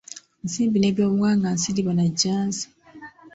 [0.45, 2.63] Nsimbi n’ebyobuwangwa nsiriba na jjanzi.